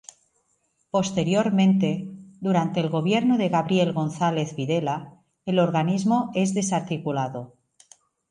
Posteriormente, 0.89 2.07
durante 2.39 2.79
el 2.79 2.89
gobierno 2.89 3.37
de 3.37 3.49
Gabriel 3.49 3.93
González 3.93 4.55
Videla, 4.55 5.13
el 5.45 5.59
organismo 5.59 6.31
es 6.33 6.55
desarticulado. 6.55 7.53